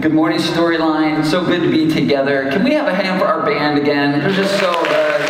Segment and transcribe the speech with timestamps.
[0.00, 1.22] Good morning, Storyline.
[1.22, 2.50] So good to be together.
[2.50, 4.18] Can we have a hand for our band again?
[4.20, 5.20] They're just so good.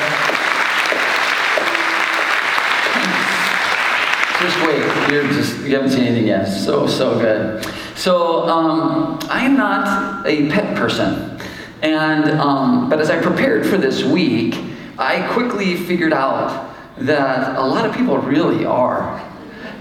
[4.40, 5.12] Just wait.
[5.12, 6.45] You're just you haven't seen anything yet.
[6.45, 7.67] So so good.
[7.96, 11.40] So um, I am not a pet person,
[11.83, 14.56] and um, but as I prepared for this week,
[14.97, 19.31] I quickly figured out that a lot of people really are.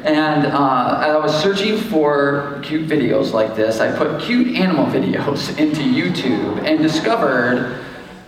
[0.04, 3.79] And uh, I was searching for cute videos like this.
[3.79, 7.80] I put cute animal videos into YouTube and discovered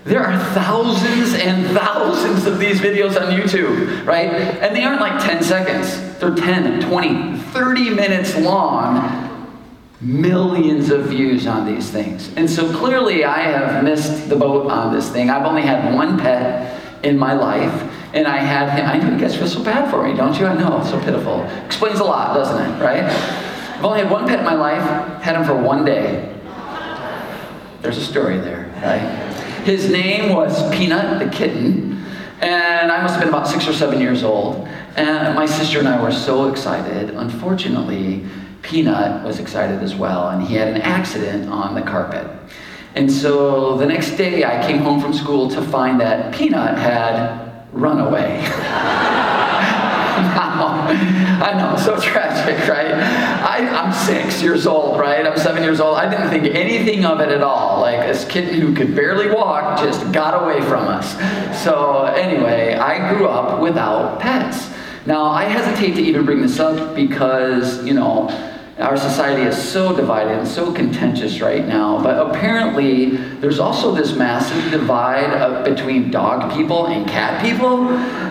[0.05, 4.29] there are thousands and thousands of these videos on YouTube, right?
[4.29, 9.29] And they aren't like 10 seconds, they're 10, 20, 30 minutes long.
[10.01, 12.33] Millions of views on these things.
[12.35, 15.29] And so clearly I have missed the boat on this thing.
[15.29, 17.89] I've only had one pet in my life.
[18.13, 20.45] And I had him, I know you guys feel so bad for me, don't you?
[20.45, 21.43] I know, it's so pitiful.
[21.65, 23.03] Explains a lot, doesn't it, right?
[23.03, 26.29] I've only had one pet in my life, had him for one day.
[27.81, 29.01] There's a story there, right?
[29.65, 32.05] His name was Peanut the kitten,
[32.39, 34.67] and I must have been about six or seven years old.
[34.95, 37.09] And my sister and I were so excited.
[37.09, 38.25] Unfortunately,
[38.61, 42.27] Peanut was excited as well, and he had an accident on the carpet.
[42.95, 47.52] And so the next day, I came home from school to find that Peanut had
[47.73, 48.43] run away.
[51.43, 52.93] I know, so tragic, right?
[52.93, 55.25] I, am six years old, right?
[55.25, 55.97] I'm seven years old.
[55.97, 57.81] I didn't think anything of it at all.
[57.81, 61.13] Like this kitten who could barely walk just got away from us.
[61.63, 64.69] So, anyway, I grew up without pets.
[65.05, 68.29] Now, I hesitate to even bring this up because, you know,
[68.83, 74.13] our society is so divided and so contentious right now, but apparently there's also this
[74.13, 77.87] massive divide between dog people and cat people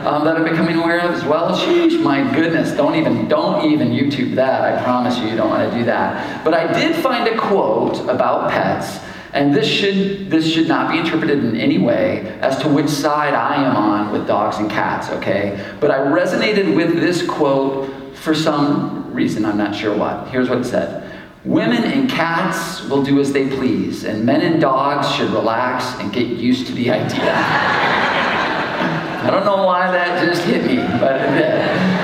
[0.07, 1.57] um, that I'm becoming aware of as well.
[1.57, 4.61] Sheesh, my goodness, don't even don't even YouTube that.
[4.61, 6.45] I promise you, you don't want to do that.
[6.45, 9.01] But I did find a quote about pets,
[9.33, 13.33] and this should this should not be interpreted in any way as to which side
[13.33, 15.09] I am on with dogs and cats.
[15.09, 20.29] Okay, but I resonated with this quote for some reason, I'm not sure what.
[20.29, 21.11] Here's what it said
[21.45, 26.13] Women and cats will do as they please, and men and dogs should relax and
[26.13, 27.35] get used to the idea.
[29.23, 32.02] I don't know why that just hit me, but.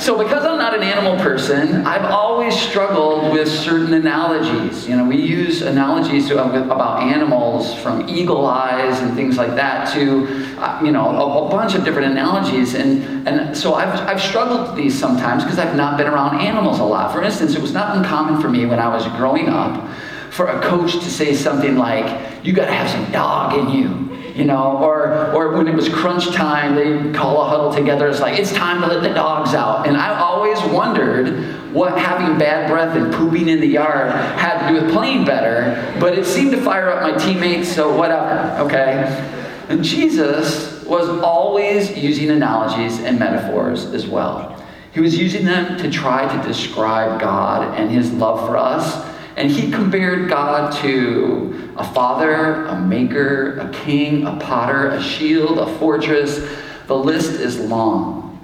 [0.00, 4.88] So, because I'm not an animal person, I've always struggled with certain analogies.
[4.88, 9.92] You know, we use analogies to, about animals from eagle eyes and things like that
[9.92, 10.26] to,
[10.58, 12.72] uh, you know, a, a, bunch of different analogies.
[12.72, 16.78] And, and so I've, I've struggled with these sometimes because I've not been around animals
[16.78, 17.12] a lot.
[17.12, 19.86] For instance, it was not uncommon for me when I was growing up
[20.30, 24.09] for a coach to say something like, You got to have some dog in you
[24.34, 28.08] you know, or, or when it was crunch time, they call a huddle together.
[28.08, 29.86] It's like, it's time to let the dogs out.
[29.86, 34.74] And I always wondered what having bad breath and pooping in the yard had to
[34.74, 39.04] do with playing better, but it seemed to fire up my teammates, so whatever, okay?
[39.68, 44.60] And Jesus was always using analogies and metaphors as well.
[44.92, 49.06] He was using them to try to describe God and his love for us
[49.40, 55.58] and he compared God to a father, a maker, a king, a potter, a shield,
[55.58, 56.46] a fortress.
[56.88, 58.38] The list is long.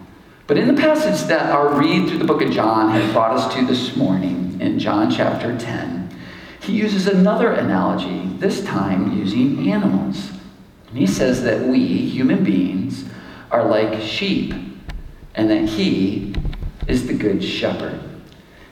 [0.47, 3.53] But in the passage that our read through the book of John has brought us
[3.55, 6.19] to this morning, in John chapter 10,
[6.61, 10.31] he uses another analogy, this time using animals.
[10.89, 13.05] And he says that we, human beings,
[13.51, 14.55] are like sheep,
[15.35, 16.35] and that he
[16.89, 18.01] is the good shepherd.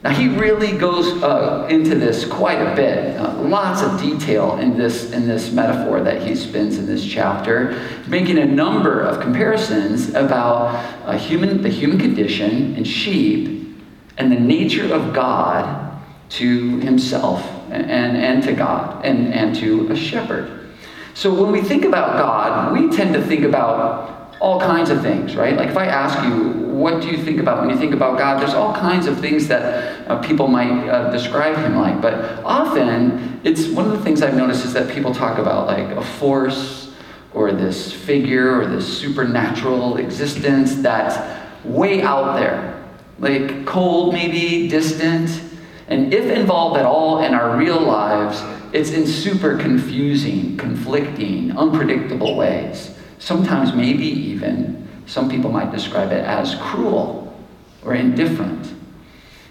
[0.05, 4.77] Now, he really goes uh, into this quite a bit, uh, lots of detail in
[4.77, 10.11] this, in this metaphor that he spins in this chapter, making a number of comparisons
[10.11, 10.75] about
[11.07, 13.79] uh, human, the human condition and sheep
[14.19, 15.99] and the nature of God
[16.29, 20.69] to himself and, and to God and, and to a shepherd.
[21.15, 25.37] So, when we think about God, we tend to think about all kinds of things,
[25.37, 25.57] right?
[25.57, 28.43] Like if I ask you, what do you think about when you think about God?
[28.43, 33.41] There's all kinds of things that uh, people might uh, describe him like, but often
[33.43, 36.93] it's one of the things I've noticed is that people talk about like a force
[37.33, 41.17] or this figure or this supernatural existence that's
[41.65, 42.85] way out there,
[43.19, 45.43] like cold, maybe distant.
[45.89, 48.43] And if involved at all in our real lives,
[48.75, 52.95] it's in super confusing, conflicting, unpredictable ways.
[53.25, 57.35] Sometimes, maybe even, some people might describe it as cruel
[57.83, 58.71] or indifferent.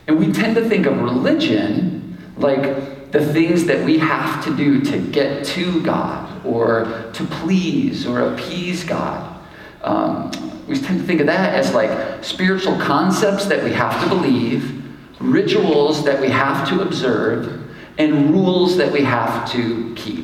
[0.08, 4.82] And we tend to think of religion like the things that we have to do
[4.82, 9.40] to get to God or to please or appease God.
[9.82, 10.30] Um,
[10.68, 14.84] we tend to think of that as like spiritual concepts that we have to believe,
[15.20, 17.60] rituals that we have to observe,
[17.98, 20.23] and rules that we have to keep.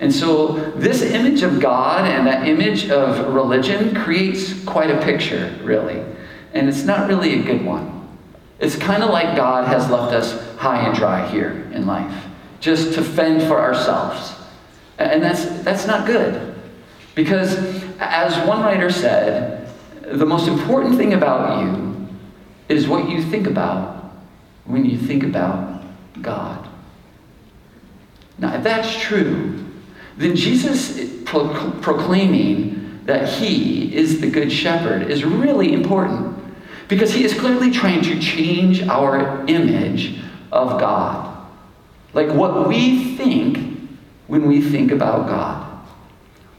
[0.00, 5.58] And so, this image of God and that image of religion creates quite a picture,
[5.62, 6.04] really.
[6.54, 8.08] And it's not really a good one.
[8.60, 12.26] It's kind of like God has left us high and dry here in life,
[12.60, 14.34] just to fend for ourselves.
[14.98, 16.54] And that's, that's not good.
[17.16, 17.56] Because,
[17.98, 19.68] as one writer said,
[20.02, 22.08] the most important thing about you
[22.68, 24.12] is what you think about
[24.64, 25.82] when you think about
[26.20, 26.68] God.
[28.38, 29.64] Now, if that's true,
[30.18, 36.36] then Jesus pro- proclaiming that he is the good shepherd is really important
[36.88, 40.20] because he is clearly trying to change our image
[40.50, 41.46] of God.
[42.12, 43.78] Like what we think
[44.26, 45.86] when we think about God.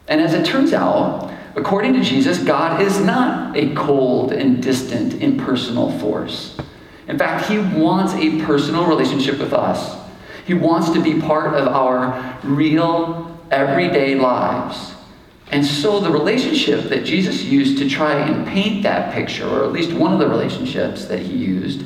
[0.07, 5.21] And as it turns out, according to Jesus, God is not a cold and distant,
[5.21, 6.57] impersonal force.
[7.07, 9.97] In fact, he wants a personal relationship with us.
[10.45, 14.93] He wants to be part of our real everyday lives.
[15.51, 19.71] And so the relationship that Jesus used to try and paint that picture, or at
[19.71, 21.83] least one of the relationships that he used,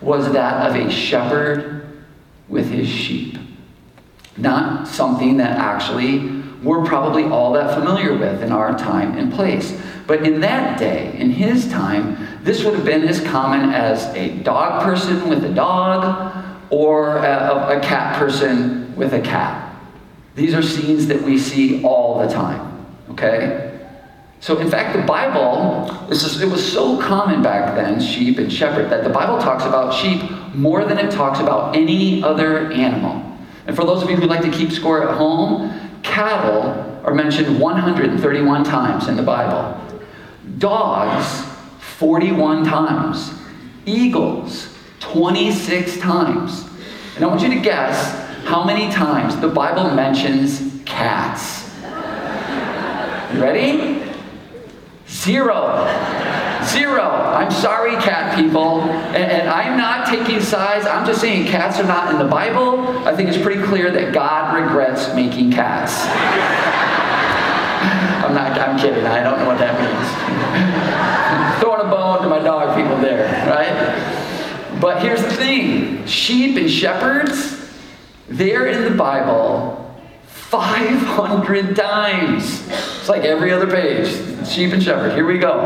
[0.00, 1.86] was that of a shepherd
[2.48, 3.38] with his sheep.
[4.36, 9.78] Not something that actually we're probably all that familiar with in our time and place.
[10.06, 14.38] But in that day, in his time, this would have been as common as a
[14.42, 19.61] dog person with a dog or a, a cat person with a cat.
[20.34, 23.68] These are scenes that we see all the time, okay?
[24.40, 28.90] So, in fact, the Bible, is, it was so common back then, sheep and shepherd,
[28.90, 30.22] that the Bible talks about sheep
[30.54, 33.38] more than it talks about any other animal.
[33.66, 37.60] And for those of you who like to keep score at home, cattle are mentioned
[37.60, 39.80] 131 times in the Bible,
[40.58, 41.46] dogs,
[41.98, 43.32] 41 times,
[43.86, 46.68] eagles, 26 times.
[47.14, 51.70] And I want you to guess how many times the Bible mentions cats.
[53.38, 54.02] Ready?
[55.08, 55.88] Zero.
[56.64, 57.02] Zero.
[57.02, 58.82] I'm sorry, cat people.
[58.82, 60.86] And, and, I'm not taking sides.
[60.86, 62.80] I'm just saying cats are not in the Bible.
[63.06, 65.92] I think it's pretty clear that God regrets making cats.
[68.24, 69.04] I'm not, I'm kidding.
[69.04, 71.60] I don't know what that means.
[71.60, 74.80] Throwing a bone to my dog people there, right?
[74.80, 77.61] But here's the thing sheep and shepherds,
[78.36, 79.78] they're in the Bible
[80.26, 82.66] 500 times.
[82.68, 84.08] It's like every other page.
[84.46, 85.12] Sheep and shepherd.
[85.12, 85.62] Here we go.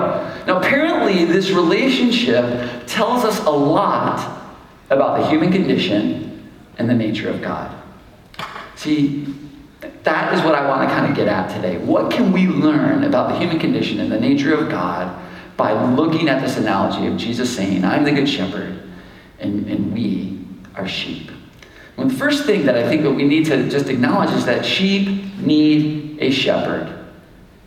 [0.47, 4.45] Now, apparently, this relationship tells us a lot
[4.91, 7.75] about the human condition and the nature of God.
[8.77, 9.35] See,
[10.03, 11.79] that is what I want to kind of get at today.
[11.79, 15.21] What can we learn about the human condition and the nature of God
[15.57, 18.83] by looking at this analogy of Jesus saying, I'm the good shepherd,
[19.41, 20.39] and, and we
[20.75, 21.31] are sheep?
[21.97, 24.65] Well, the first thing that I think that we need to just acknowledge is that
[24.65, 26.93] sheep need a shepherd.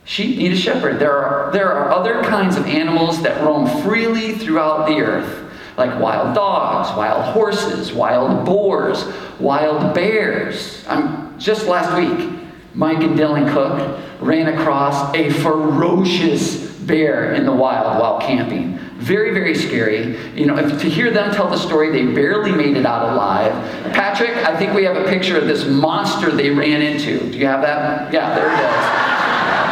[0.06, 1.00] Sheep need a shepherd.
[1.00, 6.00] There are, there are other kinds of animals that roam freely throughout the earth, like
[6.00, 9.06] wild dogs, wild horses, wild boars,
[9.40, 10.84] wild bears.
[10.88, 12.30] I'm, just last week,
[12.74, 18.80] Mike and Dylan Cook ran across a ferocious bear in the wild while camping.
[19.00, 20.18] Very, very scary.
[20.38, 23.54] You know, if, to hear them tell the story, they barely made it out alive.
[23.94, 27.20] Patrick, I think we have a picture of this monster they ran into.
[27.32, 28.12] Do you have that?
[28.14, 29.10] Yeah, there it is.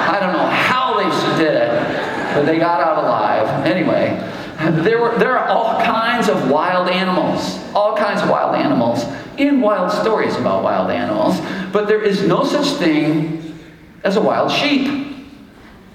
[0.09, 3.65] I don't know how they did it, but they got out alive.
[3.65, 4.15] Anyway,
[4.81, 9.03] there, were, there are all kinds of wild animals, all kinds of wild animals,
[9.37, 11.37] in wild stories about wild animals,
[11.73, 13.59] but there is no such thing
[14.05, 15.16] as a wild sheep.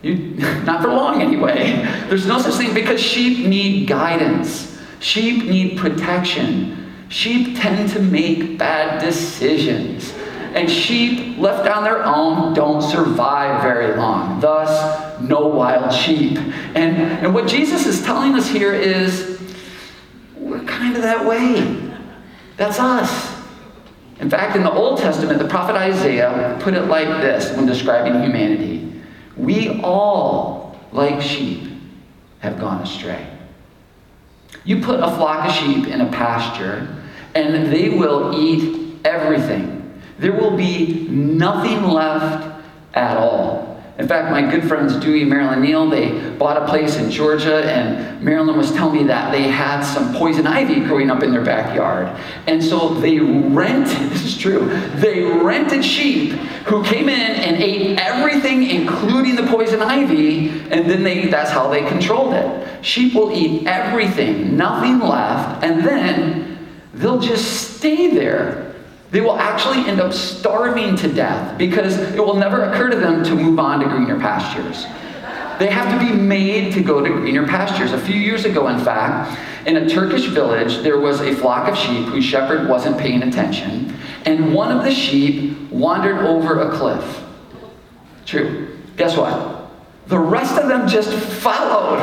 [0.02, 0.16] You,
[0.64, 1.82] not for long anyway.
[2.08, 4.80] There's no such thing because sheep need guidance.
[5.00, 6.92] Sheep need protection.
[7.08, 10.12] Sheep tend to make bad decisions.
[10.54, 14.38] And sheep left on their own don't survive very long.
[14.40, 16.36] Thus, no wild sheep.
[16.36, 19.40] And, and what Jesus is telling us here is
[20.36, 21.90] we're kind of that way.
[22.56, 23.40] That's us.
[24.20, 28.22] In fact, in the Old Testament, the prophet Isaiah put it like this when describing
[28.22, 28.81] humanity
[29.42, 31.72] we all, like sheep,
[32.38, 33.26] have gone astray.
[34.64, 36.96] You put a flock of sheep in a pasture,
[37.34, 40.00] and they will eat everything.
[40.18, 42.62] There will be nothing left
[42.94, 43.71] at all.
[44.02, 47.64] In fact, my good friends Dewey and Marilyn Neal, they bought a place in Georgia,
[47.64, 51.44] and Marilyn was telling me that they had some poison ivy growing up in their
[51.44, 52.08] backyard.
[52.48, 54.66] And so they rented, this is true,
[54.96, 56.32] they rented sheep
[56.66, 61.70] who came in and ate everything, including the poison ivy, and then they that's how
[61.70, 62.84] they controlled it.
[62.84, 66.58] Sheep will eat everything, nothing left, and then
[66.92, 68.71] they'll just stay there
[69.12, 73.22] They will actually end up starving to death because it will never occur to them
[73.24, 74.86] to move on to greener pastures.
[75.58, 77.92] They have to be made to go to greener pastures.
[77.92, 81.76] A few years ago, in fact, in a Turkish village, there was a flock of
[81.76, 87.22] sheep whose shepherd wasn't paying attention, and one of the sheep wandered over a cliff.
[88.24, 88.78] True.
[88.96, 89.70] Guess what?
[90.06, 91.98] The rest of them just followed.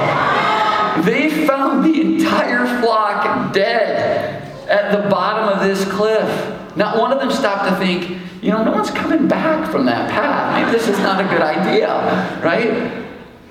[1.03, 6.58] They found the entire flock dead at the bottom of this cliff.
[6.79, 8.09] Not one of them stopped to think,
[8.41, 10.55] you know, no one's coming back from that path.
[10.55, 11.89] Maybe this is not a good idea,
[12.41, 13.05] right?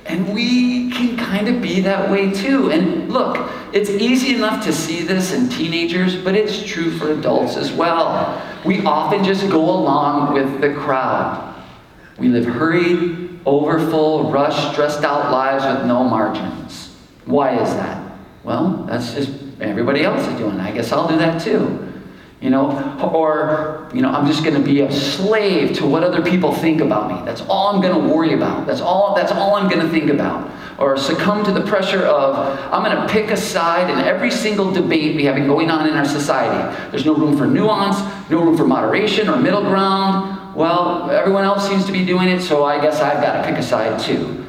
[0.07, 2.71] And we can kind of be that way too.
[2.71, 7.59] And look, it's easy enough to see this in teenagers, but it's true for adults
[7.59, 8.43] as well.
[8.65, 11.55] We often just go along with the crowd.
[12.19, 16.97] We live hurried, overfull, rushed, stressed out lives with no margins.
[17.27, 18.11] Why is that?
[18.43, 20.59] Well, that's just everybody else is doing.
[20.61, 21.88] I guess I'll do that too.
[22.41, 22.71] You know,
[23.03, 26.81] or, you know, I'm just going to be a slave to what other people think
[26.81, 27.27] about me.
[27.27, 28.65] That's all I'm going to worry about.
[28.65, 30.49] That's all, that's all I'm going to think about.
[30.79, 34.71] Or succumb to the pressure of, I'm going to pick a side in every single
[34.71, 36.91] debate we have going on in our society.
[36.93, 37.99] There's no room for nuance,
[38.31, 40.55] no room for moderation or middle ground.
[40.55, 43.59] Well, everyone else seems to be doing it, so I guess I've got to pick
[43.59, 44.47] a side too.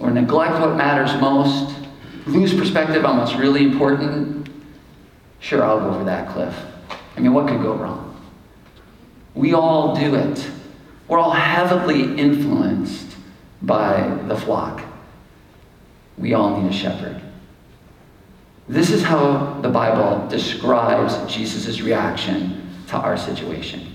[0.00, 1.76] Or neglect what matters most,
[2.26, 4.48] lose perspective on what's really important.
[5.40, 6.71] Sure, I'll go over that cliff.
[7.16, 8.20] I mean, what could go wrong?
[9.34, 10.50] We all do it.
[11.08, 13.16] We're all heavily influenced
[13.60, 14.82] by the flock.
[16.18, 17.20] We all need a shepherd.
[18.68, 23.86] This is how the Bible describes Jesus' reaction to our situation.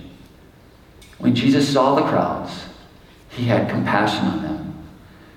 [1.18, 2.66] When Jesus saw the crowds,
[3.30, 4.74] he had compassion on them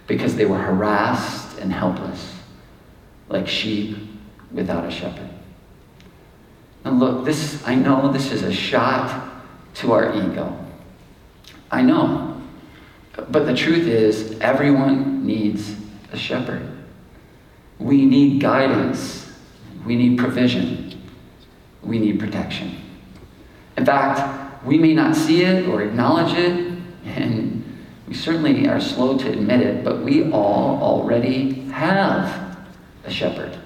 [0.07, 2.35] because they were harassed and helpless,
[3.29, 3.97] like sheep
[4.51, 5.29] without a shepherd.
[6.85, 9.31] And look, this I know this is a shot
[9.75, 10.57] to our ego.
[11.71, 12.41] I know.
[13.17, 15.75] But the truth is, everyone needs
[16.13, 16.67] a shepherd.
[17.79, 19.31] We need guidance.
[19.85, 21.03] We need provision.
[21.83, 22.77] We need protection.
[23.77, 27.65] In fact, we may not see it or acknowledge it, and
[28.07, 32.59] we certainly are slow to admit it, but we all already have
[33.05, 33.60] a shepherd.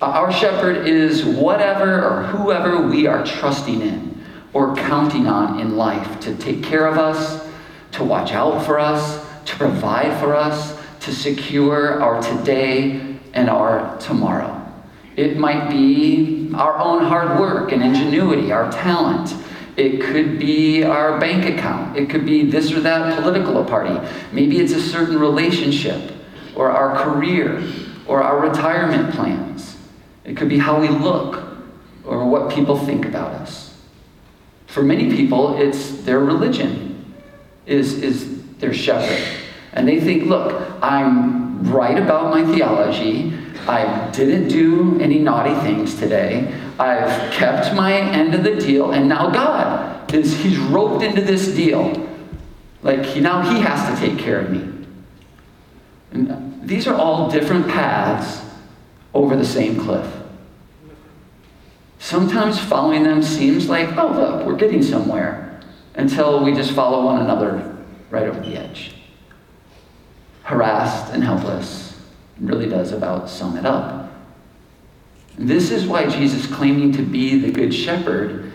[0.00, 6.20] Our shepherd is whatever or whoever we are trusting in or counting on in life
[6.20, 7.48] to take care of us,
[7.92, 13.96] to watch out for us, to provide for us, to secure our today and our
[13.98, 14.60] tomorrow.
[15.16, 19.34] It might be our own hard work and ingenuity, our talent.
[19.76, 21.96] It could be our bank account.
[21.96, 23.96] It could be this or that political party.
[24.32, 26.12] Maybe it's a certain relationship
[26.56, 27.62] or our career
[28.06, 29.73] or our retirement plans.
[30.24, 31.44] It could be how we look
[32.04, 33.76] or what people think about us.
[34.66, 37.14] For many people, it's their religion
[37.66, 39.22] is, is their shepherd.
[39.72, 43.32] And they think, look, I'm right about my theology.
[43.66, 46.52] I didn't do any naughty things today.
[46.78, 51.54] I've kept my end of the deal, and now God is He's roped into this
[51.54, 52.08] deal.
[52.82, 54.86] Like he now He has to take care of me.
[56.12, 58.43] And these are all different paths
[59.14, 60.12] over the same cliff.
[61.98, 65.60] Sometimes following them seems like, oh, look, we're getting somewhere,
[65.94, 67.76] until we just follow one another
[68.10, 68.94] right over the edge.
[70.42, 71.98] Harassed and helpless
[72.38, 74.12] really does about sum it up.
[75.38, 78.52] This is why Jesus claiming to be the Good Shepherd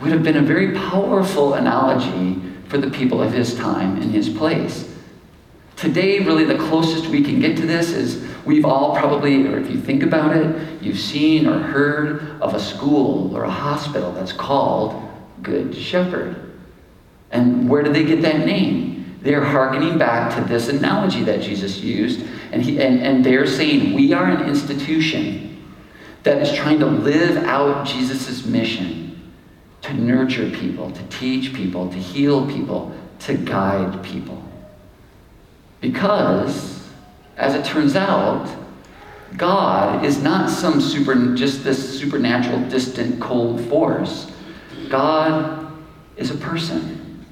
[0.00, 4.28] would have been a very powerful analogy for the people of his time and his
[4.28, 4.92] place.
[5.76, 9.70] Today, really, the closest we can get to this is we've all probably, or if
[9.70, 14.32] you think about it, you've seen or heard of a school or a hospital that's
[14.32, 15.06] called
[15.42, 16.50] Good Shepherd.
[17.30, 19.18] And where did they get that name?
[19.20, 23.92] They're hearkening back to this analogy that Jesus used, and, he, and, and they're saying
[23.92, 25.62] we are an institution
[26.22, 29.34] that is trying to live out Jesus' mission
[29.82, 34.42] to nurture people, to teach people, to heal people, to guide people.
[35.82, 36.77] Because,
[37.38, 38.52] as it turns out,
[39.36, 44.30] God is not some super, just this supernatural, distant, cold force.
[44.88, 45.72] God
[46.16, 47.24] is a person.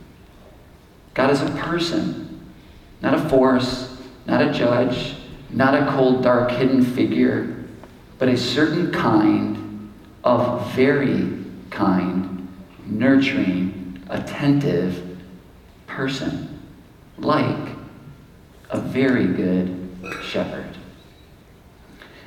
[1.14, 2.40] God is a person,
[3.00, 3.96] not a force,
[4.26, 5.16] not a judge,
[5.50, 7.64] not a cold, dark, hidden figure,
[8.18, 11.32] but a certain kind of very
[11.70, 12.46] kind,
[12.84, 15.18] nurturing, attentive
[15.86, 16.60] person,
[17.18, 17.74] like
[18.70, 19.75] a very good
[20.36, 20.76] shepherd.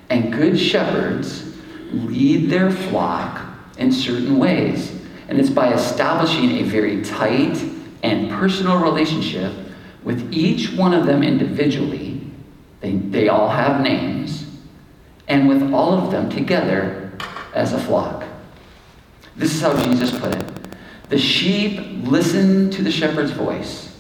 [0.10, 1.56] And good shepherds
[1.92, 3.46] lead their flock
[3.78, 4.92] in certain ways.
[5.28, 7.64] And it's by establishing a very tight
[8.02, 9.54] and personal relationship
[10.04, 12.22] with each one of them individually.
[12.82, 14.48] They, they all have names.
[15.28, 17.12] And with all of them together
[17.54, 18.24] as a flock.
[19.36, 20.44] This is how Jesus put it
[21.10, 23.96] The sheep listen to the shepherd's voice.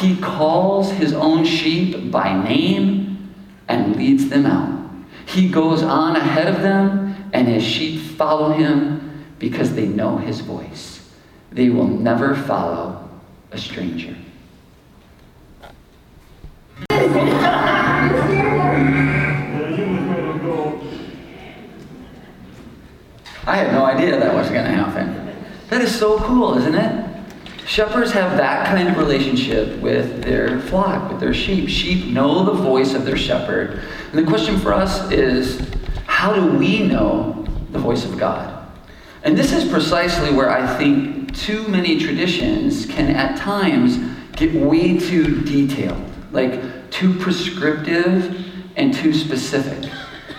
[0.00, 3.01] He calls his own sheep by name
[3.72, 4.90] and leads them out.
[5.24, 10.40] He goes on ahead of them, and his sheep follow him because they know his
[10.40, 11.10] voice.
[11.50, 13.08] They will never follow
[13.50, 14.14] a stranger.
[23.44, 25.34] I had no idea that was going to happen.
[25.70, 27.11] That is so cool, isn't it?
[27.66, 31.68] Shepherds have that kind of relationship with their flock, with their sheep.
[31.68, 33.82] Sheep know the voice of their shepherd.
[34.10, 35.60] And the question for us is
[36.06, 38.70] how do we know the voice of God?
[39.22, 43.98] And this is precisely where I think too many traditions can at times
[44.32, 46.02] get way too detailed,
[46.32, 48.44] like too prescriptive
[48.76, 49.90] and too specific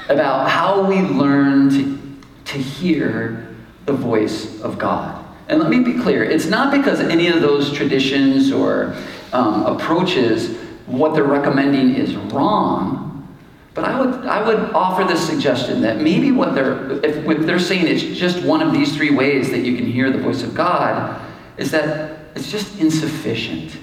[0.10, 2.03] about how we learn to
[2.46, 3.48] to hear
[3.86, 5.23] the voice of God.
[5.53, 8.95] And let me be clear it's not because any of those traditions or
[9.33, 10.57] um, approaches,
[10.88, 13.27] what they're recommending is wrong.
[13.75, 17.60] But I would, I would offer the suggestion that maybe what they're, if, if they're
[17.60, 20.55] saying it's just one of these three ways that you can hear the voice of
[20.55, 21.22] God,
[21.57, 23.77] is that it's just insufficient.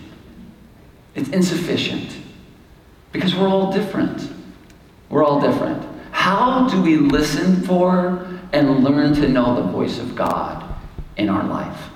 [1.14, 2.16] It's insufficient.
[3.12, 4.28] Because we're all different.
[5.08, 5.86] We're all different.
[6.10, 10.66] How do we listen for and learn to know the voice of God
[11.20, 11.90] in our life.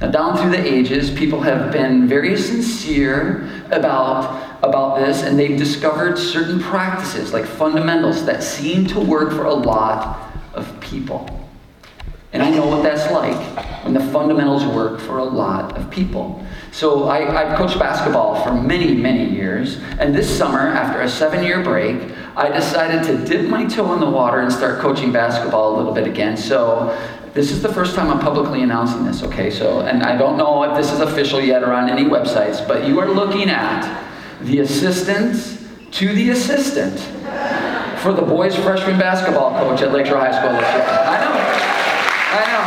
[0.00, 5.58] Now, down through the ages, people have been very sincere about, about this, and they've
[5.58, 11.28] discovered certain practices, like fundamentals, that seem to work for a lot of people.
[12.32, 13.36] And I know what that's like
[13.84, 16.44] when the fundamentals work for a lot of people.
[16.72, 19.78] So I, have coached basketball for many, many years.
[19.98, 24.00] And this summer, after a seven year break, I decided to dip my toe in
[24.00, 26.36] the water and start coaching basketball a little bit again.
[26.36, 26.90] So
[27.38, 29.48] this is the first time I'm publicly announcing this, okay?
[29.48, 32.84] So, and I don't know if this is official yet or on any websites, but
[32.84, 33.86] you are looking at
[34.40, 35.36] the assistant
[35.92, 36.98] to the assistant
[38.00, 40.82] for the boys freshman basketball coach at Lakeshore High School this year.
[40.82, 41.30] I know.
[42.34, 42.64] I know.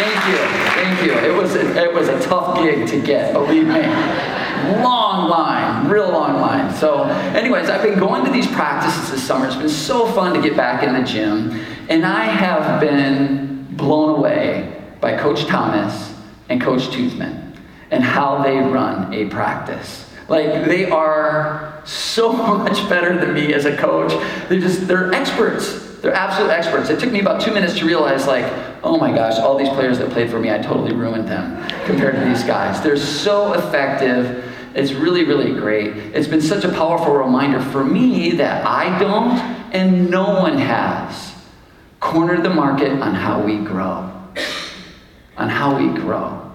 [0.00, 0.38] Thank you.
[0.80, 1.30] Thank you.
[1.30, 4.39] It was a, it was a tough gig to get, believe me.
[4.82, 6.72] Long line, real long line.
[6.74, 9.46] So, anyways, I've been going to these practices this summer.
[9.46, 11.60] It's been so fun to get back in the gym.
[11.88, 16.14] And I have been blown away by Coach Thomas
[16.48, 17.56] and Coach Toothman
[17.90, 20.06] and how they run a practice.
[20.28, 24.12] Like, they are so much better than me as a coach.
[24.48, 25.88] They're just, they're experts.
[26.00, 26.88] They're absolute experts.
[26.88, 28.50] It took me about two minutes to realize, like,
[28.82, 32.14] oh my gosh, all these players that played for me, I totally ruined them compared
[32.14, 32.80] to these guys.
[32.80, 34.49] They're so effective.
[34.74, 35.88] It's really, really great.
[36.14, 39.38] It's been such a powerful reminder for me that I don't
[39.72, 41.34] and no one has
[42.00, 44.10] cornered the market on how we grow.
[45.36, 46.52] On how we grow.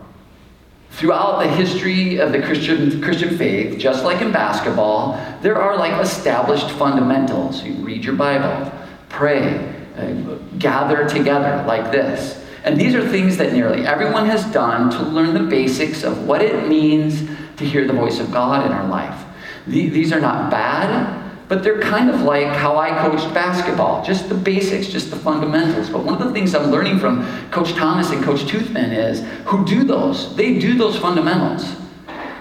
[0.91, 6.01] Throughout the history of the Christian, Christian faith, just like in basketball, there are like
[6.01, 7.63] established fundamentals.
[7.63, 8.71] You read your Bible,
[9.09, 12.41] pray, uh, gather together like this.
[12.63, 16.41] And these are things that nearly everyone has done to learn the basics of what
[16.41, 19.23] it means to hear the voice of God in our life.
[19.67, 24.35] These are not bad, but they're kind of like how I coached basketball just the
[24.35, 25.89] basics, just the fundamentals.
[25.89, 29.65] But one of the things I'm learning from Coach Thomas and Coach Toothman is who
[29.65, 31.75] do those, they do those fundamentals.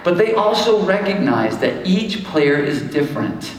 [0.03, 3.55] But they also recognize that each player is different.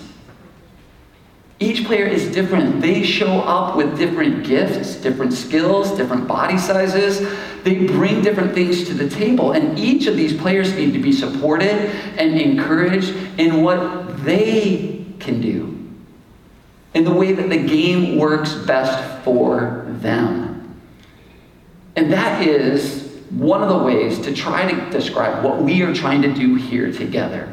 [1.59, 2.81] Each player is different.
[2.81, 7.19] They show up with different gifts, different skills, different body sizes.
[7.63, 9.53] They bring different things to the table.
[9.53, 11.71] And each of these players need to be supported
[12.19, 15.79] and encouraged in what they can do,
[16.93, 20.77] in the way that the game works best for them.
[21.95, 26.21] And that is one of the ways to try to describe what we are trying
[26.21, 27.51] to do here together.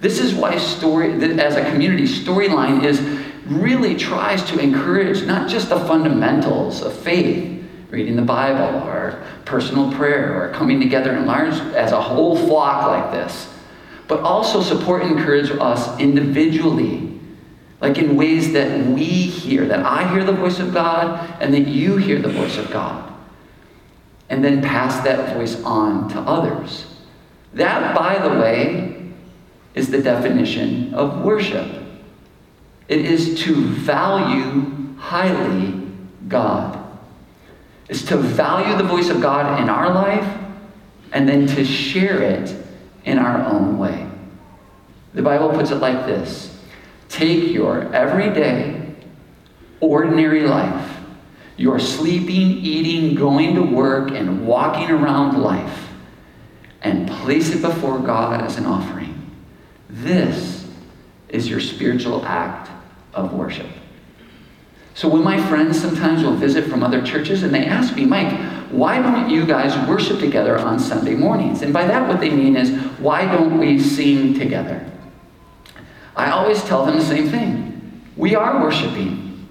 [0.00, 3.00] This is why story, as a community, storyline is
[3.46, 9.92] really tries to encourage not just the fundamentals of faith, reading the Bible or personal
[9.92, 13.48] prayer or coming together in large as a whole flock like this,
[14.08, 17.20] but also support and encourage us individually,
[17.80, 21.68] like in ways that we hear, that I hear the voice of God and that
[21.68, 23.12] you hear the voice of God.
[24.30, 26.86] And then pass that voice on to others.
[27.52, 29.12] That, by the way,
[29.74, 31.83] is the definition of worship.
[32.88, 35.80] It is to value highly
[36.28, 36.80] God.
[37.88, 40.40] It's to value the voice of God in our life
[41.12, 42.54] and then to share it
[43.04, 44.06] in our own way.
[45.12, 46.58] The Bible puts it like this
[47.08, 48.94] Take your everyday,
[49.80, 50.96] ordinary life,
[51.56, 55.88] your sleeping, eating, going to work, and walking around life,
[56.82, 59.30] and place it before God as an offering.
[59.88, 60.53] This
[61.34, 62.70] is your spiritual act
[63.12, 63.66] of worship.
[64.94, 68.32] So when my friends sometimes will visit from other churches and they ask me, Mike,
[68.70, 71.62] why don't you guys worship together on Sunday mornings?
[71.62, 72.70] And by that, what they mean is,
[73.00, 74.88] why don't we sing together?
[76.16, 78.02] I always tell them the same thing.
[78.16, 79.48] We are worshiping.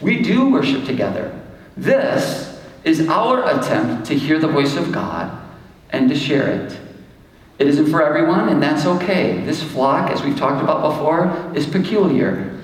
[0.00, 1.38] We do worship together.
[1.76, 5.38] This is our attempt to hear the voice of God
[5.90, 6.79] and to share it.
[7.60, 9.44] It isn't for everyone, and that's okay.
[9.44, 12.58] This flock, as we've talked about before, is peculiar,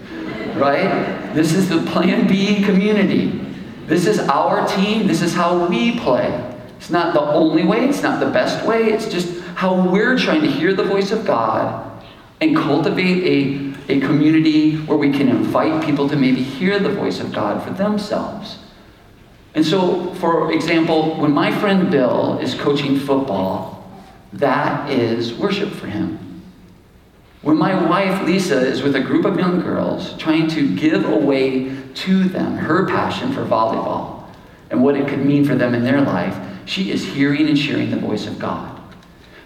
[0.55, 1.35] right?
[1.35, 3.45] This is the Plan B community.
[3.87, 5.07] This is our team.
[5.07, 6.43] This is how we play.
[6.79, 10.41] It's not the only way, it's not the best way, it's just how we're trying
[10.41, 12.03] to hear the voice of God
[12.41, 17.21] and cultivate a, a community where we can invite people to maybe hear the voice
[17.21, 18.59] of God for themselves.
[19.55, 23.76] And so, for example, when my friend Bill is coaching football,
[24.39, 26.19] that is worship for him.
[27.43, 31.77] When my wife Lisa is with a group of young girls trying to give away
[31.95, 34.25] to them her passion for volleyball
[34.71, 37.91] and what it could mean for them in their life, she is hearing and sharing
[37.91, 38.81] the voice of God.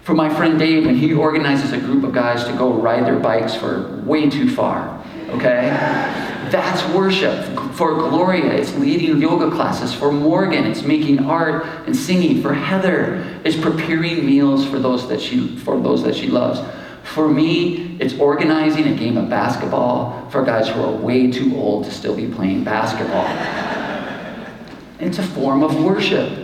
[0.01, 3.19] For my friend Dave, when he organizes a group of guys to go ride their
[3.19, 6.30] bikes for way too far, okay?
[6.51, 7.45] That's worship.
[7.73, 9.93] For Gloria, it's leading yoga classes.
[9.93, 12.41] For Morgan, it's making art and singing.
[12.41, 16.59] For Heather, it's preparing meals for those that she for those that she loves.
[17.03, 21.85] For me, it's organizing a game of basketball for guys who are way too old
[21.85, 23.25] to still be playing basketball.
[24.99, 26.37] it's a form of worship.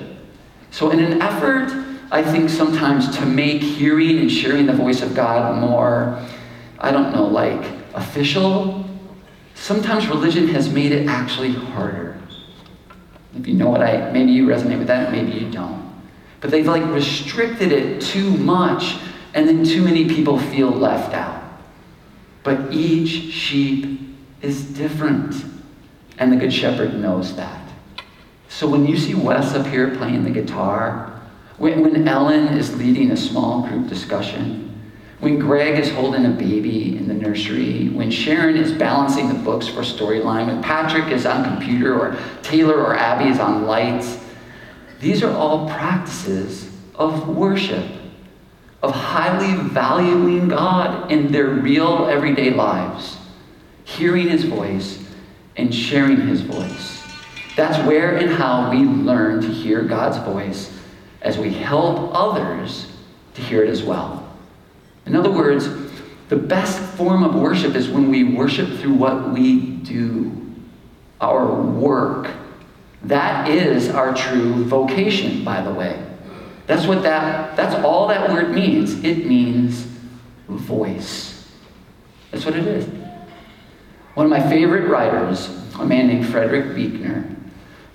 [0.72, 5.14] So, in an effort I think sometimes to make hearing and sharing the voice of
[5.14, 6.22] God more,
[6.80, 8.86] I don't know, like official,
[9.58, 12.18] sometimes religion has made it actually harder.
[13.36, 15.86] If you know what I, maybe you resonate with that, maybe you don't.
[16.40, 18.98] But they've like restricted it too much,
[19.34, 21.44] and then too many people feel left out.
[22.44, 24.00] But each sheep
[24.42, 25.36] is different,
[26.18, 27.68] and the Good Shepherd knows that.
[28.50, 31.20] So when you see Wes up here playing the guitar,
[31.58, 34.67] when, when Ellen is leading a small group discussion,
[35.20, 39.68] when Greg is holding a baby in the nursery, when Sharon is balancing the books
[39.68, 44.20] for storyline, when Patrick is on computer, or Taylor or Abby is on lights,
[45.00, 47.86] these are all practices of worship,
[48.84, 53.18] of highly valuing God in their real everyday lives,
[53.86, 55.04] hearing His voice
[55.56, 57.04] and sharing His voice.
[57.56, 60.72] That's where and how we learn to hear God's voice
[61.24, 62.92] as we help others
[63.34, 64.17] to hear it as well.
[65.08, 65.70] In other words,
[66.30, 70.54] the best form of worship is when we worship through what we do,
[71.22, 72.30] our work.
[73.04, 76.04] That is our true vocation, by the way.
[76.66, 79.02] That's what that that's all that word means.
[79.06, 79.88] It means
[80.50, 81.48] voice.
[82.32, 82.86] That's what it is.
[84.16, 85.48] One of my favorite writers,
[85.80, 87.34] a man named Frederick Buechner,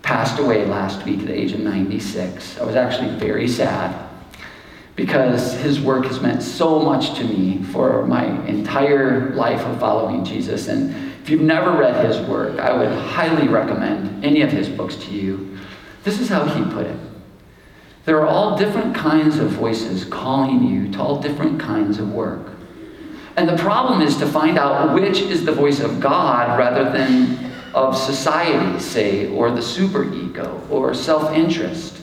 [0.00, 2.58] passed away last week at the age of 96.
[2.58, 4.08] I was actually very sad
[5.02, 10.24] because his work has meant so much to me for my entire life of following
[10.24, 10.68] Jesus.
[10.68, 14.94] And if you've never read his work, I would highly recommend any of his books
[14.94, 15.58] to you.
[16.04, 16.96] This is how he put it.
[18.04, 22.52] There are all different kinds of voices calling you to all different kinds of work.
[23.36, 27.50] And the problem is to find out which is the voice of God rather than
[27.74, 32.01] of society, say, or the superego, or self interest.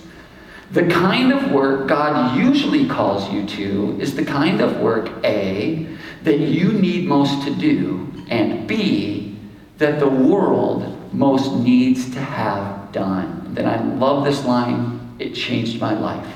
[0.72, 5.88] The kind of work God usually calls you to is the kind of work, A,
[6.24, 9.38] that you need most to do, and B,
[9.80, 13.56] that the world most needs to have done.
[13.56, 16.36] Then I love this line, it changed my life.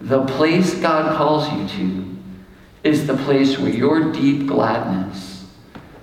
[0.00, 2.16] The place God calls you to
[2.84, 5.46] is the place where your deep gladness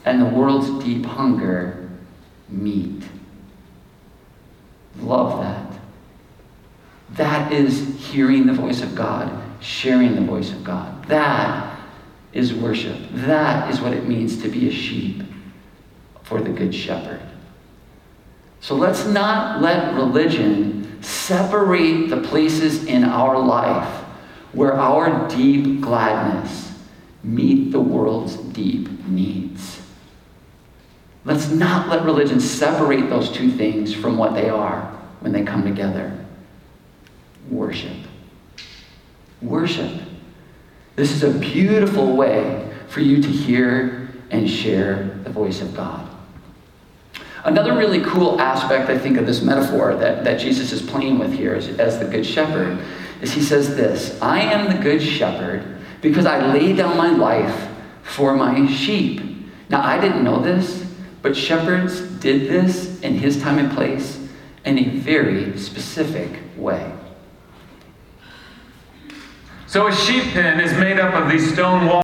[0.04, 1.90] and the world's deep hunger
[2.50, 3.04] meet.
[5.00, 5.73] Love that.
[7.14, 11.06] That is hearing the voice of God, sharing the voice of God.
[11.08, 11.80] That
[12.34, 12.98] is worship.
[13.12, 15.24] That is what it means to be a sheep
[16.24, 17.22] for the Good Shepherd.
[18.60, 24.04] So let's not let religion separate the places in our life
[24.54, 26.74] where our deep gladness
[27.24, 29.82] meet the world's deep needs.
[31.26, 34.82] Let's not let religion separate those two things from what they are
[35.22, 36.23] when they come together?
[37.50, 37.98] Worship.
[39.42, 39.92] Worship.
[40.96, 46.08] This is a beautiful way for you to hear and share the voice of God.
[47.44, 51.34] Another really cool aspect, I think, of this metaphor that, that Jesus is playing with
[51.34, 52.80] here as, as the Good Shepherd
[53.22, 55.64] is he says this I am the Good Shepherd
[56.02, 57.70] because I lay down my life
[58.04, 59.22] for my sheep.
[59.70, 60.86] Now, I didn't know this,
[61.22, 64.20] but shepherds did this in his time and place
[64.66, 66.92] in a very specific way.
[69.74, 72.04] So, a sheep pen is made up of these stone walls.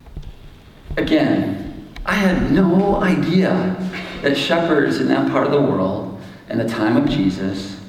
[0.97, 3.75] Again, I had no idea
[4.23, 7.79] that shepherds in that part of the world in the time of Jesus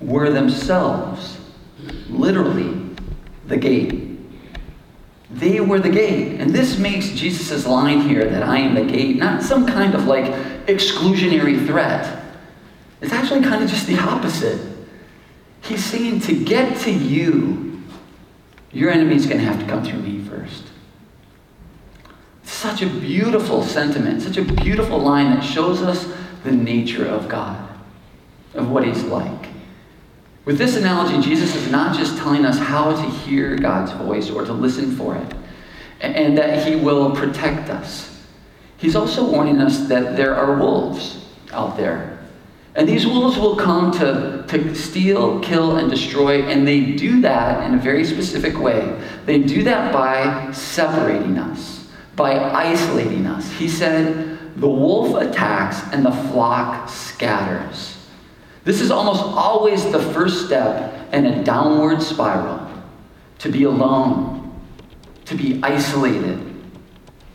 [0.00, 1.38] were themselves
[2.08, 2.76] literally
[3.46, 4.18] the gate.
[5.30, 6.40] They were the gate.
[6.40, 10.06] And this makes Jesus' line here that I am the gate not some kind of
[10.06, 10.24] like
[10.66, 12.20] exclusionary threat.
[13.00, 14.60] It's actually kind of just the opposite.
[15.60, 17.69] He's saying to get to you,
[18.72, 20.64] your enemy's going to have to come through me first.
[22.42, 26.12] Such a beautiful sentiment, such a beautiful line that shows us
[26.44, 27.68] the nature of God,
[28.54, 29.48] of what He's like.
[30.44, 34.44] With this analogy, Jesus is not just telling us how to hear God's voice or
[34.44, 35.34] to listen for it,
[36.00, 38.24] and that He will protect us.
[38.76, 42.09] He's also warning us that there are wolves out there.
[42.74, 47.66] And these wolves will come to, to steal, kill, and destroy, and they do that
[47.66, 48.96] in a very specific way.
[49.26, 53.50] They do that by separating us, by isolating us.
[53.52, 57.96] He said, The wolf attacks and the flock scatters.
[58.62, 62.70] This is almost always the first step in a downward spiral
[63.38, 64.54] to be alone,
[65.24, 66.38] to be isolated,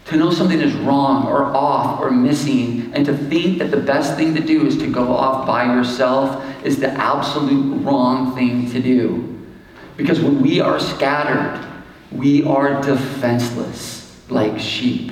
[0.06, 4.16] to know something is wrong or off or missing, and to think that the best
[4.16, 8.80] thing to do is to go off by yourself is the absolute wrong thing to
[8.80, 9.32] do.
[9.98, 11.66] Because when we are scattered,
[12.12, 15.12] we are defenseless like sheep.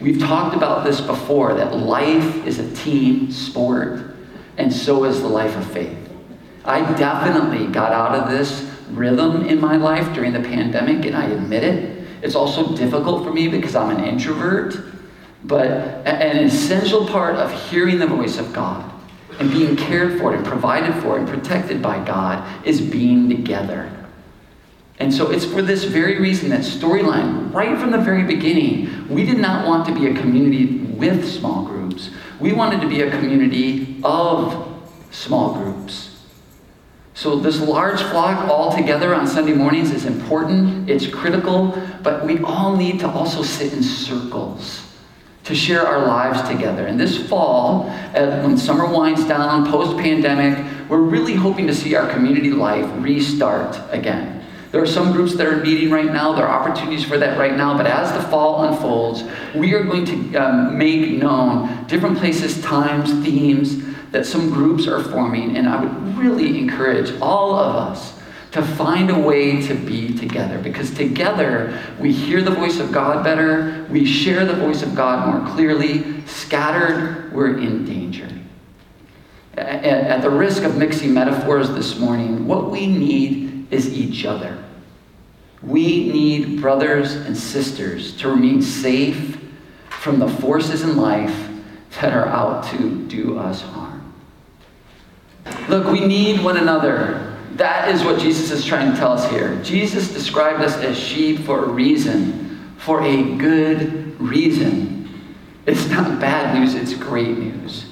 [0.00, 4.14] We've talked about this before that life is a team sport
[4.56, 5.96] and so is the life of faith.
[6.64, 11.26] I definitely got out of this rhythm in my life during the pandemic, and I
[11.26, 11.97] admit it.
[12.22, 14.76] It's also difficult for me because I'm an introvert,
[15.44, 15.66] but
[16.06, 18.90] an essential part of hearing the voice of God
[19.38, 23.90] and being cared for and provided for and protected by God is being together.
[24.98, 29.24] And so it's for this very reason that storyline, right from the very beginning, we
[29.24, 32.10] did not want to be a community with small groups.
[32.40, 34.66] We wanted to be a community of
[35.12, 36.07] small groups.
[37.18, 42.38] So, this large flock all together on Sunday mornings is important, it's critical, but we
[42.44, 44.86] all need to also sit in circles
[45.42, 46.86] to share our lives together.
[46.86, 52.08] And this fall, when summer winds down, post pandemic, we're really hoping to see our
[52.08, 54.44] community life restart again.
[54.70, 56.34] There are some groups that are meeting right now.
[56.34, 57.76] There are opportunities for that right now.
[57.76, 59.24] But as the fall unfolds,
[59.56, 65.02] we are going to um, make known different places, times, themes that some groups are
[65.02, 65.56] forming.
[65.56, 68.18] And I would really encourage all of us
[68.52, 73.22] to find a way to be together because together we hear the voice of God
[73.22, 76.26] better, we share the voice of God more clearly.
[76.26, 78.28] Scattered, we're in danger.
[79.56, 84.56] At the risk of mixing metaphors this morning, what we need is each other.
[85.62, 89.38] We need brothers and sisters to remain safe
[89.90, 91.48] from the forces in life
[92.00, 93.87] that are out to do us harm.
[95.68, 97.36] Look, we need one another.
[97.56, 99.60] That is what Jesus is trying to tell us here.
[99.62, 105.08] Jesus described us as sheep for a reason, for a good reason.
[105.66, 107.84] It's not bad news, it's great news.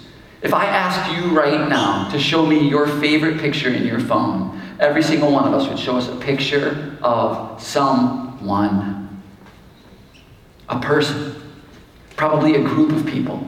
[0.42, 4.60] If I asked you right now to show me your favorite picture in your phone,
[4.78, 9.22] every single one of us would show us a picture of someone,
[10.68, 11.34] a person,
[12.16, 13.46] probably a group of people.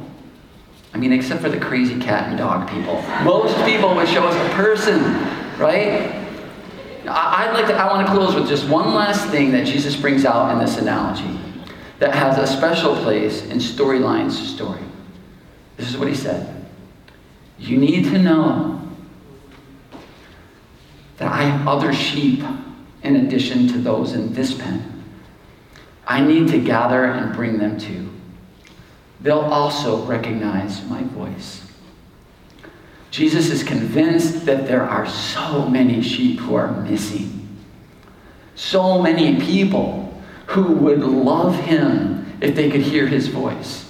[0.98, 3.00] I mean, except for the crazy cat and dog people.
[3.22, 5.00] Most people would show us a person,
[5.56, 6.10] right?
[7.06, 10.24] I'd like to, I want to close with just one last thing that Jesus brings
[10.24, 11.38] out in this analogy
[12.00, 14.82] that has a special place in Storyline's story.
[15.76, 16.66] This is what he said.
[17.60, 18.82] You need to know
[21.18, 22.42] that I have other sheep
[23.04, 25.04] in addition to those in this pen.
[26.08, 28.10] I need to gather and bring them too.
[29.20, 31.64] They'll also recognize my voice.
[33.10, 37.48] Jesus is convinced that there are so many sheep who are missing.
[38.54, 43.84] So many people who would love him if they could hear his voice.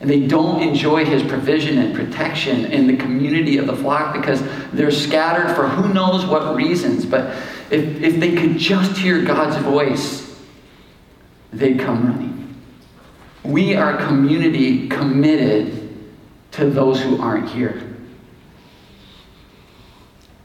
[0.00, 4.42] And they don't enjoy his provision and protection in the community of the flock because
[4.72, 7.04] they're scattered for who knows what reasons.
[7.04, 7.36] But
[7.70, 10.40] if, if they could just hear God's voice,
[11.52, 12.39] they'd come running.
[13.44, 15.88] We are a community committed
[16.52, 17.86] to those who aren't here.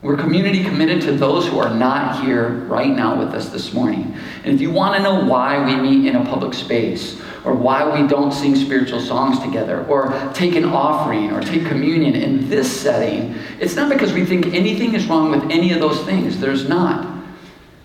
[0.02, 4.16] We're community committed to those who are not here right now with us this morning.
[4.44, 8.00] And if you want to know why we meet in a public space, or why
[8.00, 12.72] we don't sing spiritual songs together, or take an offering, or take communion in this
[12.72, 16.40] setting, it's not because we think anything is wrong with any of those things.
[16.40, 17.15] There's not.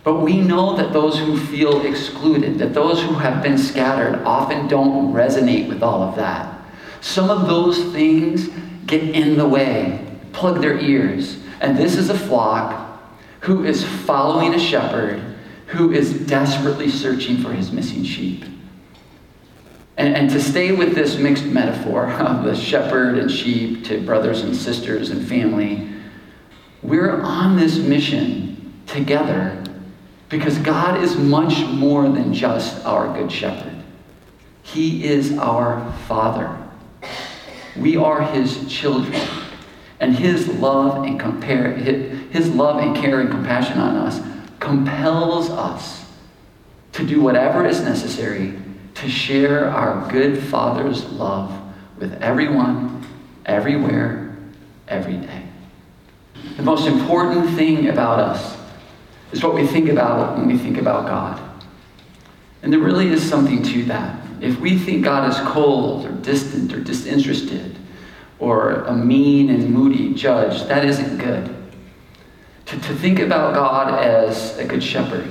[0.02, 4.66] But we know that those who feel excluded, that those who have been scattered, often
[4.66, 6.58] don't resonate with all of that.
[7.00, 8.48] Some of those things
[8.86, 11.38] get in the way, plug their ears.
[11.60, 13.00] And this is a flock
[13.40, 15.22] who is following a shepherd
[15.66, 18.44] who is desperately searching for his missing sheep.
[19.96, 24.40] And, and, to stay with this mixed metaphor of the shepherd and sheep to brothers
[24.40, 25.88] and sisters and family,
[26.82, 29.60] we're on this mission together
[30.31, 33.75] because God is much more than just our good shepherd.
[34.62, 36.57] He is our Father.
[37.77, 39.21] We are his children.
[39.99, 44.19] And his love and compare his love and care and compassion on us
[44.59, 46.07] compels us
[46.93, 48.59] to do whatever is necessary
[48.95, 51.55] to share our good Father's love
[51.99, 53.07] with everyone,
[53.45, 54.37] everywhere,
[54.88, 55.43] every day.
[56.57, 58.60] The most important thing about us
[59.33, 61.40] is what we think about when we think about God.
[62.62, 64.21] And there really is something to that.
[64.40, 67.77] If we think God is cold or distant or disinterested,
[68.40, 70.66] or a mean and moody judge.
[70.66, 71.55] That isn't good.
[72.66, 75.31] To, to think about God as a good shepherd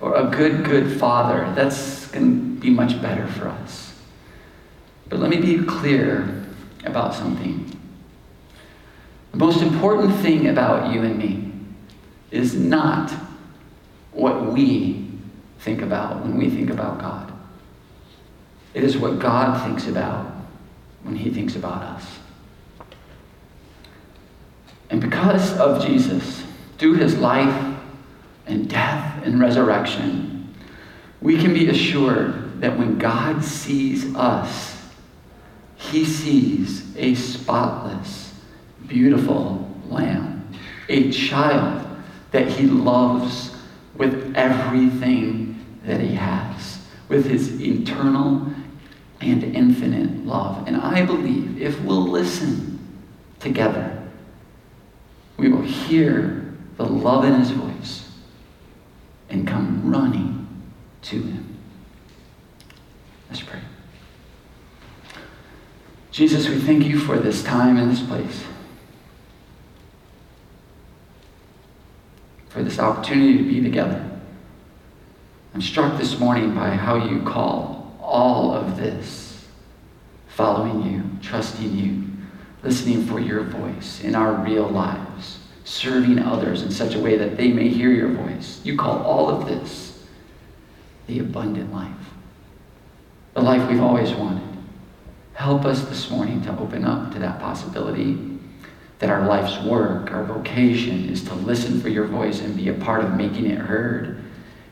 [0.00, 4.00] or a good, good father, that's going to be much better for us.
[5.08, 6.46] But let me be clear
[6.84, 7.78] about something.
[9.32, 11.45] The most important thing about you and me
[12.36, 13.10] is not
[14.12, 15.08] what we
[15.60, 17.32] think about when we think about God.
[18.74, 20.26] It is what God thinks about
[21.02, 22.18] when he thinks about us.
[24.90, 26.44] And because of Jesus,
[26.78, 27.76] through his life
[28.46, 30.54] and death and resurrection,
[31.20, 34.76] we can be assured that when God sees us,
[35.76, 38.34] he sees a spotless,
[38.86, 40.48] beautiful lamb,
[40.88, 41.85] a child
[42.36, 43.56] that he loves
[43.94, 48.46] with everything that he has, with his eternal
[49.22, 50.66] and infinite love.
[50.66, 52.78] And I believe if we'll listen
[53.40, 54.06] together,
[55.38, 58.12] we will hear the love in his voice
[59.30, 60.46] and come running
[61.04, 61.56] to him.
[63.30, 63.60] Let's pray.
[66.10, 68.44] Jesus, we thank you for this time and this place.
[72.56, 74.02] For this opportunity to be together.
[75.52, 79.44] I'm struck this morning by how you call all of this,
[80.28, 82.04] following you, trusting you,
[82.62, 87.36] listening for your voice in our real lives, serving others in such a way that
[87.36, 88.62] they may hear your voice.
[88.64, 90.02] You call all of this
[91.08, 91.90] the abundant life,
[93.34, 94.56] the life we've always wanted.
[95.34, 98.35] Help us this morning to open up to that possibility
[98.98, 102.74] that our life's work, our vocation is to listen for your voice and be a
[102.74, 104.22] part of making it heard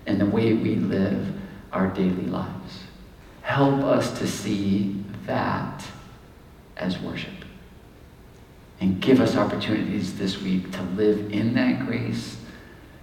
[0.07, 1.27] in the way we live
[1.73, 2.85] our daily lives.
[3.43, 5.85] Help us to see that
[6.77, 7.33] as worship.
[8.81, 12.39] And give us opportunities this week to live in that grace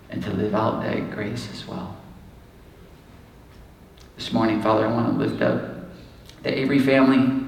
[0.09, 1.95] and to live out that grace as well.
[4.15, 5.85] This morning, Father, I want to lift up
[6.43, 7.40] the Avery family.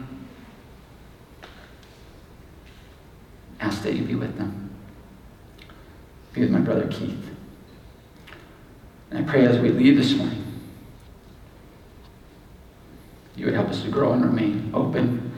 [3.63, 4.69] Ask that you be with them.
[6.34, 7.30] Be with my brother Keith.
[9.10, 10.43] And I pray as we leave this morning,
[13.38, 15.32] you would help us to grow and remain open,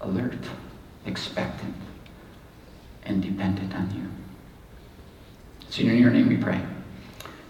[0.00, 0.34] alert,
[1.06, 1.76] expectant,
[3.04, 4.08] and dependent on you.
[5.68, 6.60] It's in your name we pray.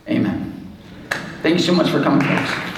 [0.06, 0.70] Amen.
[1.42, 2.69] Thank you so much for coming, folks.